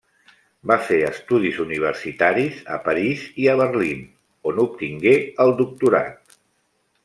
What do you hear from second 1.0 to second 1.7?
estudis